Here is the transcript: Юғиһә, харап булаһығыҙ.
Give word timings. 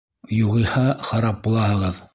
Юғиһә, 0.35 0.87
харап 1.11 1.47
булаһығыҙ. 1.49 2.07